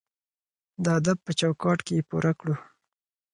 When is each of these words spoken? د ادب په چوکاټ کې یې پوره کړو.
د 0.83 0.85
ادب 0.99 1.17
په 1.25 1.31
چوکاټ 1.39 1.79
کې 1.85 1.93
یې 1.97 2.05
پوره 2.09 2.31
کړو. 2.39 2.55